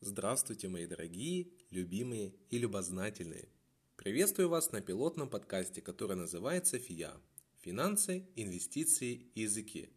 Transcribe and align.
Здравствуйте, 0.00 0.68
мои 0.68 0.86
дорогие, 0.86 1.52
любимые 1.70 2.34
и 2.50 2.58
любознательные. 2.58 3.48
Приветствую 3.96 4.48
вас 4.48 4.72
на 4.72 4.80
пилотном 4.80 5.30
подкасте, 5.30 5.80
который 5.80 6.16
называется 6.16 6.78
ФИЯ– 6.78 7.12
«Финансы, 7.60 8.26
инвестиции 8.34 9.30
и 9.34 9.42
языки». 9.42 9.90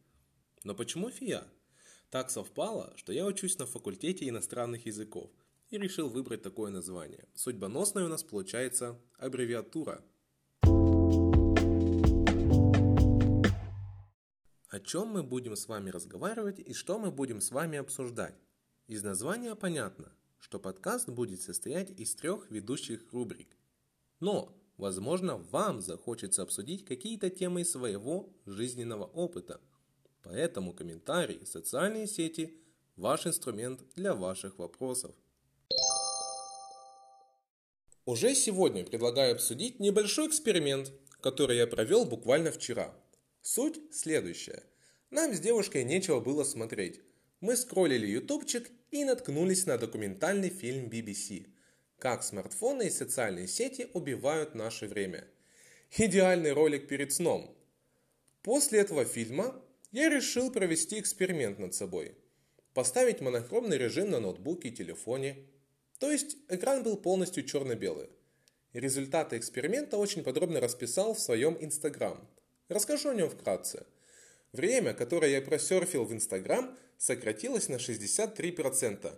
Но 0.64 0.76
почему 0.76 1.10
ФИЯ? 1.10 1.48
Так 2.12 2.30
совпало, 2.30 2.94
что 2.96 3.12
я 3.12 3.26
учусь 3.26 3.58
на 3.58 3.66
факультете 3.66 4.30
иностранных 4.30 4.86
языков 4.86 5.32
и 5.70 5.78
решил 5.78 6.10
выбрать 6.10 6.42
такое 6.44 6.70
название. 6.70 7.28
Судьбоносная 7.34 8.06
у 8.06 8.10
нас 8.10 8.24
получается 8.24 9.00
аббревиатура. 9.18 10.04
О 14.70 14.80
чем 14.80 15.08
мы 15.08 15.24
будем 15.24 15.56
с 15.56 15.68
вами 15.68 15.90
разговаривать 15.90 16.60
и 16.60 16.74
что 16.74 17.00
мы 17.00 17.10
будем 17.10 17.42
с 17.42 17.50
вами 17.50 17.80
обсуждать? 17.80 18.36
Из 18.86 19.02
названия 19.02 19.56
понятно, 19.56 20.12
что 20.38 20.60
подкаст 20.60 21.10
будет 21.10 21.42
состоять 21.42 21.90
из 22.00 22.14
трех 22.14 22.52
ведущих 22.52 23.12
рубрик. 23.12 23.58
Но, 24.20 24.56
возможно, 24.78 25.38
вам 25.38 25.82
захочется 25.82 26.44
обсудить 26.44 26.86
какие-то 26.86 27.32
темы 27.32 27.66
своего 27.66 28.32
жизненного 28.46 29.06
опыта. 29.06 29.60
Поэтому 30.22 30.72
комментарии, 30.74 31.46
социальные 31.46 32.06
сети– 32.06 32.56
ваш 32.96 33.26
инструмент 33.26 33.82
для 33.96 34.14
ваших 34.14 34.60
вопросов. 34.60 35.16
Уже 38.06 38.36
сегодня 38.36 38.86
предлагаю 38.86 39.34
обсудить 39.34 39.80
небольшой 39.80 40.28
эксперимент, 40.28 40.94
который 41.22 41.58
я 41.58 41.66
провел 41.66 42.06
буквально 42.06 42.52
вчера. 42.52 42.94
Суть 43.42 43.80
следующая. 43.92 44.64
Нам 45.12 45.34
с 45.34 45.40
девушкой 45.40 45.84
нечего 45.84 46.20
было 46.20 46.44
смотреть. 46.44 47.02
Мы 47.40 47.56
скроллили 47.56 48.06
ютубчик 48.06 48.70
и 48.92 49.06
наткнулись 49.06 49.66
на 49.66 49.78
документальный 49.78 50.50
фильм 50.50 50.90
BBC 50.90 51.48
«Как 51.98 52.24
смартфоны 52.24 52.88
и 52.88 52.92
социальные 52.92 53.48
сети 53.48 53.90
убивают 53.94 54.56
наше 54.56 54.88
время». 54.88 55.26
Идеальный 55.98 56.52
ролик 56.52 56.88
перед 56.88 57.14
сном. 57.14 57.58
После 58.44 58.80
этого 58.80 59.06
фильма 59.06 59.60
я 59.92 60.10
решил 60.10 60.52
провести 60.52 61.00
эксперимент 61.00 61.60
над 61.60 61.74
собой. 61.74 62.16
Поставить 62.74 63.22
монохромный 63.22 63.78
режим 63.78 64.12
на 64.12 64.20
ноутбуке 64.20 64.68
и 64.68 64.76
телефоне. 64.76 65.48
То 65.98 66.12
есть 66.12 66.38
экран 66.50 66.84
был 66.84 66.98
полностью 66.98 67.44
черно-белый. 67.44 68.10
Результаты 68.74 69.38
эксперимента 69.38 69.98
очень 69.98 70.24
подробно 70.24 70.60
расписал 70.60 71.16
в 71.16 71.20
своем 71.20 71.58
Инстаграм. 71.60 72.30
Расскажу 72.70 73.10
о 73.10 73.16
нем 73.16 73.30
вкратце– 73.30 73.86
Время, 74.52 74.94
которое 74.94 75.32
я 75.32 75.42
просерфил 75.42 76.06
в 76.06 76.14
Инстаграм, 76.14 76.76
сократилось 76.98 77.70
на 77.70 77.76
63%. 77.76 79.14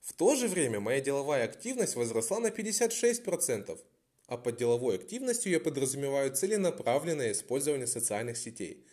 В 0.00 0.12
то 0.14 0.34
же 0.34 0.48
время 0.48 0.80
моя 0.80 1.00
деловая 1.00 1.44
активность 1.44 1.96
возросла 1.96 2.40
на 2.40 2.46
56%. 2.46 3.78
А 4.26 4.36
под 4.36 4.56
деловой 4.56 4.96
активностью 4.96 5.52
я 5.52 5.60
подразумеваю 5.60 6.34
целенаправленное 6.34 7.32
использование 7.32 7.86
социальных 7.86 8.38
сетей. 8.38 8.86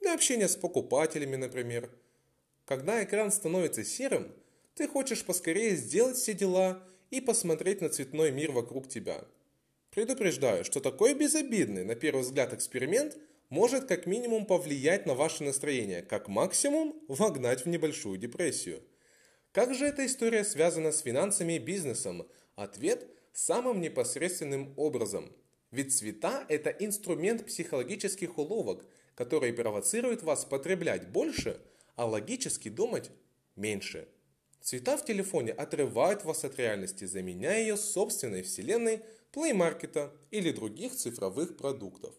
Для 0.00 0.14
общения 0.14 0.48
с 0.48 0.56
покупателями, 0.56 1.36
например. 1.36 1.90
Когда 2.64 3.04
экран 3.04 3.30
становится 3.30 3.84
серым, 3.84 4.32
ты 4.74 4.88
хочешь 4.88 5.24
поскорее 5.24 5.76
сделать 5.76 6.16
все 6.16 6.32
дела 6.32 6.82
и 7.10 7.20
посмотреть 7.20 7.82
на 7.82 7.90
цветной 7.90 8.30
мир 8.30 8.52
вокруг 8.52 8.88
тебя. 8.88 9.24
Предупреждаю, 9.90 10.64
что 10.64 10.80
такой 10.80 11.12
безобидный, 11.12 11.84
на 11.84 11.94
первый 11.94 12.22
взгляд, 12.22 12.54
эксперимент– 12.54 13.18
может 13.50 13.86
как 13.86 14.06
минимум 14.06 14.46
повлиять 14.46 15.06
на 15.06 15.14
ваше 15.14 15.44
настроение, 15.44 16.02
как 16.02 16.28
максимум 16.28 17.00
вогнать 17.08 17.64
в 17.64 17.68
небольшую 17.68 18.18
депрессию. 18.18 18.82
Как 19.52 19.74
же 19.74 19.86
эта 19.86 20.04
история 20.06 20.44
связана 20.44 20.90
с 20.90 21.00
финансами 21.00 21.54
и 21.54 21.58
бизнесом? 21.58 22.26
Ответ– 22.56 23.06
самым 23.32 23.80
непосредственным 23.80 24.74
образом. 24.76 25.32
Ведь 25.70 25.96
цвета– 25.96 26.44
это 26.48 26.70
инструмент 26.70 27.46
психологических 27.46 28.38
уловок, 28.38 28.84
которые 29.14 29.52
провоцируют 29.52 30.22
вас 30.22 30.44
потреблять 30.44 31.08
больше, 31.08 31.60
а 31.96 32.06
логически 32.06 32.68
думать 32.68 33.10
меньше. 33.56 34.08
Цвета 34.60 34.96
в 34.96 35.04
телефоне 35.04 35.52
отрывают 35.52 36.24
вас 36.24 36.44
от 36.44 36.58
реальности, 36.58 37.04
заменяя 37.04 37.60
ее 37.60 37.76
собственной 37.76 38.42
вселенной 38.42 39.02
плеймаркета 39.30 40.12
или 40.30 40.52
других 40.52 40.94
цифровых 40.94 41.56
продуктов. 41.56 42.14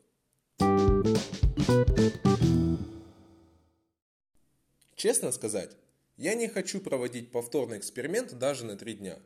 Честно 4.96 5.32
сказать, 5.32 5.78
я 6.18 6.34
не 6.34 6.48
хочу 6.48 6.80
проводить 6.80 7.32
повторный 7.32 7.78
эксперимент 7.78 8.34
даже 8.40 8.66
на 8.66 8.76
три 8.76 8.94
дня. 8.94 9.20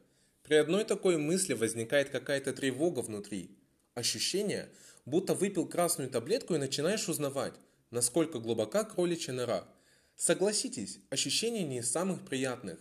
При 0.44 0.56
одной 0.56 0.84
такой 0.84 1.18
мысли 1.18 1.54
возникает 1.54 2.10
какая-то 2.10 2.52
тревога 2.52 3.00
внутри. 3.00 3.58
Ощущение, 3.94 4.70
будто 5.06 5.34
выпил 5.34 5.66
красную 5.66 6.10
таблетку 6.10 6.56
и 6.56 6.58
начинаешь 6.58 7.08
узнавать, 7.08 7.54
насколько 7.92 8.40
глубока 8.40 8.84
кроличья 8.84 9.32
нора. 9.32 9.66
Согласитесь, 10.18 11.00
ощущение 11.10 11.64
не 11.64 11.80
из 11.80 11.90
самых 11.90 12.26
приятных. 12.26 12.80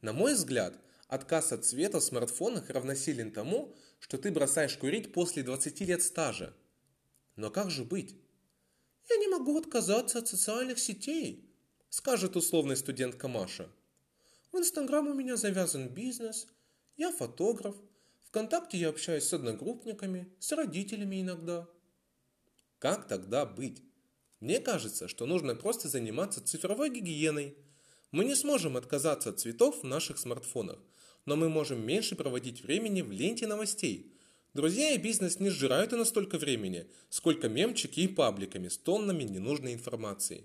На 0.00 0.12
мой 0.12 0.34
взгляд, 0.34 0.74
отказ 1.06 1.52
от 1.52 1.64
цвета 1.64 2.00
в 2.00 2.04
смартфонах 2.04 2.68
равносилен 2.70 3.30
тому, 3.30 3.76
что 4.00 4.18
ты 4.18 4.32
бросаешь 4.32 4.76
курить 4.76 5.12
после 5.12 5.44
20 5.44 5.80
лет 5.82 6.02
стажа. 6.02 6.52
Но 7.36 7.50
как 7.50 7.70
же 7.70 7.84
быть? 7.84 8.16
Я 9.10 9.16
не 9.16 9.26
могу 9.26 9.58
отказаться 9.58 10.20
от 10.20 10.28
социальных 10.28 10.78
сетей, 10.78 11.44
скажет 11.88 12.36
условный 12.36 12.76
студентка 12.76 13.26
Маша. 13.26 13.68
В 14.52 14.58
Инстаграм 14.58 15.08
у 15.08 15.14
меня 15.14 15.36
завязан 15.36 15.88
бизнес, 15.88 16.46
я 16.96 17.10
фотограф, 17.10 17.74
ВКонтакте 18.28 18.78
я 18.78 18.88
общаюсь 18.88 19.24
с 19.24 19.32
одногруппниками, 19.32 20.32
с 20.38 20.52
родителями 20.52 21.22
иногда. 21.22 21.68
Как 22.78 23.08
тогда 23.08 23.44
быть? 23.44 23.82
Мне 24.38 24.60
кажется, 24.60 25.08
что 25.08 25.26
нужно 25.26 25.56
просто 25.56 25.88
заниматься 25.88 26.44
цифровой 26.44 26.90
гигиеной. 26.90 27.58
Мы 28.12 28.24
не 28.24 28.36
сможем 28.36 28.76
отказаться 28.76 29.30
от 29.30 29.40
цветов 29.40 29.82
в 29.82 29.86
наших 29.86 30.18
смартфонах, 30.18 30.78
но 31.26 31.34
мы 31.34 31.48
можем 31.48 31.84
меньше 31.84 32.14
проводить 32.14 32.62
времени 32.62 33.02
в 33.02 33.10
ленте 33.10 33.48
новостей– 33.48 34.14
Друзья 34.52 34.90
и 34.90 34.98
бизнес 34.98 35.38
не 35.38 35.48
сжирают 35.48 35.92
и 35.92 35.96
настолько 35.96 36.36
времени, 36.36 36.88
сколько 37.08 37.48
мемчики 37.48 38.00
и 38.00 38.08
пабликами 38.08 38.66
с 38.66 38.76
тоннами 38.76 39.22
ненужной 39.22 39.74
информации. 39.74 40.44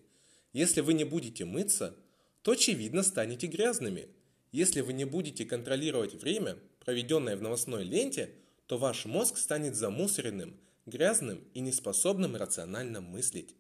Если 0.54 0.82
вы 0.82 0.94
не 0.94 1.06
будете 1.06 1.44
мыться, 1.44 1.96
то 2.44 2.52
очевидно 2.52 3.02
станете 3.02 3.48
грязными. 3.48 4.10
Если 4.52 4.82
вы 4.82 4.94
не 4.94 5.06
будете 5.06 5.44
контролировать 5.44 6.14
время, 6.14 6.60
проведенное 6.84 7.36
в 7.36 7.42
новостной 7.42 7.84
ленте, 7.84 8.30
то 8.68 8.78
ваш 8.78 9.06
мозг 9.06 9.38
станет 9.38 9.76
замусоренным, 9.76 10.56
грязным 10.86 11.44
и 11.56 11.60
неспособным 11.60 12.36
рационально 12.36 13.02
мыслить. 13.02 13.56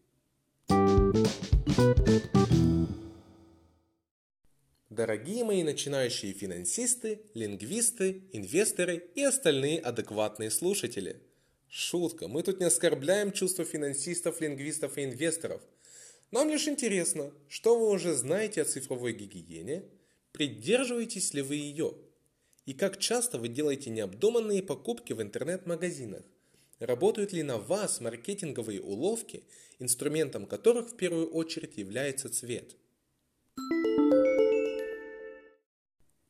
Дорогие 4.95 5.43
мои 5.43 5.61
начинающие 5.61 6.31
финансисты, 6.31 7.19
лингвисты, 7.33 8.23
инвесторы 8.31 9.09
и 9.13 9.23
остальные 9.23 9.81
адекватные 9.81 10.49
слушатели. 10.49 11.21
Шутка, 11.67 12.29
мы 12.29 12.43
тут 12.43 12.61
не 12.61 12.67
оскорбляем 12.67 13.33
чувства 13.33 13.65
финансистов, 13.65 14.39
лингвистов 14.39 14.97
и 14.97 15.03
инвесторов. 15.03 15.61
Нам 16.31 16.49
лишь 16.49 16.69
интересно, 16.69 17.33
что 17.49 17.77
вы 17.77 17.89
уже 17.89 18.13
знаете 18.13 18.61
о 18.61 18.65
цифровой 18.65 19.11
гигиене, 19.11 19.83
придерживаетесь 20.31 21.33
ли 21.33 21.41
вы 21.41 21.55
ее, 21.55 21.93
и 22.65 22.73
как 22.73 22.97
часто 22.97 23.37
вы 23.37 23.49
делаете 23.49 23.89
необдуманные 23.89 24.63
покупки 24.63 25.11
в 25.11 25.21
интернет-магазинах. 25.21 26.23
Работают 26.79 27.33
ли 27.33 27.43
на 27.43 27.57
вас 27.57 27.99
маркетинговые 27.99 28.79
уловки, 28.79 29.43
инструментом 29.77 30.45
которых 30.45 30.91
в 30.91 30.95
первую 30.95 31.31
очередь 31.31 31.75
является 31.75 32.29
цвет– 32.29 32.77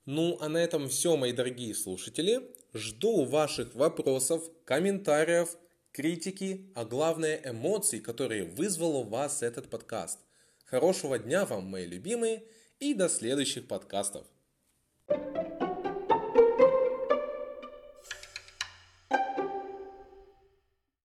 Ну, 0.06 0.38
а 0.40 0.50
на 0.50 0.58
этом 0.58 0.88
все, 0.88 1.18
мои 1.18 1.32
дорогие 1.34 1.74
слушатели. 1.74 2.52
Жду 2.76 3.26
ваших 3.26 3.74
вопросов, 3.74 4.44
комментариев, 4.64 5.58
критики, 5.92 6.72
а 6.76 6.86
главное 6.86 7.42
эмоций, 7.44 8.00
которые 8.00 8.44
вызвал 8.44 8.98
у 8.98 9.04
вас 9.04 9.42
этот 9.42 9.68
подкаст. 9.68 10.20
Хорошего 10.66 11.18
дня 11.18 11.46
вам, 11.46 11.66
мои 11.66 11.88
любимые, 11.88 12.44
и 12.80 12.94
до 12.94 13.10
следующих 13.10 13.68
подкастов. 13.68 14.28